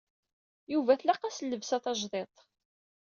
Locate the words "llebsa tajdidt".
1.43-2.35